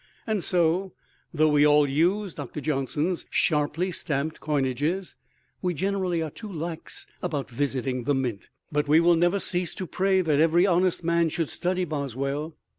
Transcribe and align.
And 0.25 0.43
so, 0.43 0.93
though 1.31 1.49
we 1.49 1.63
all 1.63 1.87
use 1.87 2.33
Doctor 2.33 2.59
Johnson's 2.59 3.27
sharply 3.29 3.91
stamped 3.91 4.39
coinages, 4.39 5.15
we 5.61 5.75
generally 5.75 6.23
are 6.23 6.31
too 6.31 6.51
lax 6.51 7.05
about 7.21 7.51
visiting 7.51 8.05
the 8.05 8.15
mint. 8.15 8.49
But 8.71 8.87
we 8.87 8.99
will 8.99 9.15
never 9.15 9.39
cease 9.39 9.75
to 9.75 9.85
pray 9.85 10.21
that 10.21 10.39
every 10.39 10.65
honest 10.65 11.03
man 11.03 11.29
should 11.29 11.51
study 11.51 11.85
Boswell. 11.85 12.55